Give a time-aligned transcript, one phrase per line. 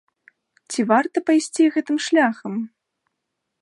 [0.71, 2.53] Ці варта пайсці гэтым шляхам?